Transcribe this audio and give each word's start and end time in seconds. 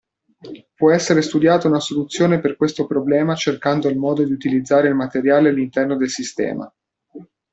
Può 0.73 0.91
essere 0.91 1.21
studiata 1.21 1.67
una 1.67 1.79
soluzione 1.79 2.39
per 2.39 2.55
questo 2.57 2.87
problema 2.87 3.35
cercando 3.35 3.87
il 3.87 3.99
modo 3.99 4.23
di 4.23 4.31
utilizzare 4.31 4.87
il 4.87 4.95
materiale 4.95 5.49
all'interno 5.49 5.95
del 5.95 6.09
sistema. 6.09 6.73